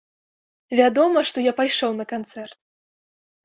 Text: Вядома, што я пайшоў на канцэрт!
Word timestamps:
Вядома, 0.79 1.23
што 1.31 1.45
я 1.51 1.55
пайшоў 1.61 1.91
на 2.01 2.05
канцэрт! 2.17 2.59